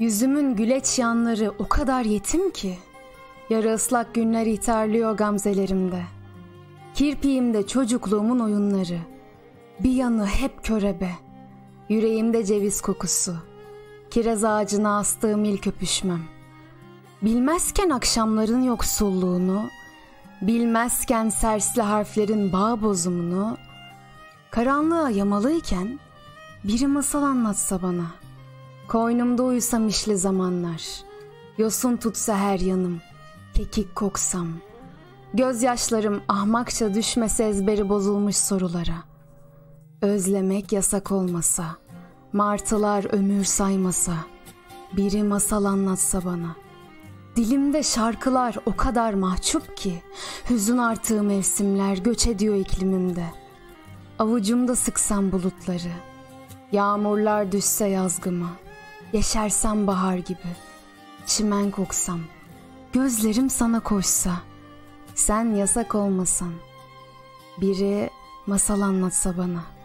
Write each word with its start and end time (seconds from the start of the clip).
Yüzümün 0.00 0.56
güleç 0.56 0.98
yanları 0.98 1.52
o 1.58 1.68
kadar 1.68 2.04
yetim 2.04 2.50
ki. 2.50 2.78
Yarı 3.50 3.74
ıslak 3.74 4.14
günler 4.14 4.46
iterliyor 4.46 5.16
gamzelerimde. 5.16 6.02
Kirpiğimde 6.94 7.66
çocukluğumun 7.66 8.38
oyunları. 8.38 8.98
Bir 9.80 9.92
yanı 9.92 10.26
hep 10.26 10.64
körebe. 10.64 11.10
Yüreğimde 11.88 12.44
ceviz 12.44 12.80
kokusu. 12.80 13.36
Kiraz 14.10 14.44
ağacına 14.44 14.98
astığım 14.98 15.44
ilk 15.44 15.66
öpüşmem. 15.66 16.22
Bilmezken 17.22 17.90
akşamların 17.90 18.62
yoksulluğunu, 18.62 19.62
bilmezken 20.42 21.28
sersli 21.28 21.82
harflerin 21.82 22.52
bağ 22.52 22.82
bozumunu, 22.82 23.56
karanlığa 24.50 25.10
yamalıyken 25.10 26.00
biri 26.64 26.86
masal 26.86 27.22
anlatsa 27.22 27.82
bana. 27.82 28.29
Koynumda 28.90 29.42
uyusam 29.42 29.88
işli 29.88 30.16
zamanlar, 30.16 30.82
yosun 31.58 31.96
tutsa 31.96 32.36
her 32.36 32.60
yanım, 32.60 33.00
kekik 33.54 33.96
koksam, 33.96 34.48
gözyaşlarım 35.34 36.22
ahmakça 36.28 36.94
düşmese 36.94 37.44
ezberi 37.44 37.88
bozulmuş 37.88 38.36
sorulara. 38.36 38.94
Özlemek 40.02 40.72
yasak 40.72 41.12
olmasa, 41.12 41.64
martılar 42.32 43.14
ömür 43.14 43.44
saymasa, 43.44 44.14
biri 44.96 45.22
masal 45.22 45.64
anlatsa 45.64 46.24
bana. 46.24 46.56
Dilimde 47.36 47.82
şarkılar 47.82 48.56
o 48.66 48.76
kadar 48.76 49.14
mahcup 49.14 49.76
ki, 49.76 50.02
hüzün 50.50 50.78
arttığı 50.78 51.22
mevsimler 51.22 51.96
göç 51.96 52.26
ediyor 52.26 52.54
iklimimde. 52.54 53.24
Avucumda 54.18 54.76
sıksam 54.76 55.32
bulutları, 55.32 55.92
yağmurlar 56.72 57.52
düşse 57.52 57.86
yazgıma, 57.86 58.50
yeşersem 59.12 59.86
bahar 59.86 60.16
gibi, 60.16 60.56
çimen 61.26 61.70
koksam, 61.70 62.20
gözlerim 62.92 63.50
sana 63.50 63.80
koşsa, 63.80 64.32
sen 65.14 65.54
yasak 65.54 65.94
olmasan, 65.94 66.52
biri 67.60 68.10
masal 68.46 68.80
anlatsa 68.80 69.38
bana.'' 69.38 69.79